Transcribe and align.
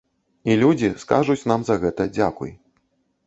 І 0.51 0.55
людзі 0.61 0.89
скажуць 1.03 1.45
нам 1.51 1.61
за 1.69 1.75
гэта 1.83 2.07
дзякуй. 2.15 2.51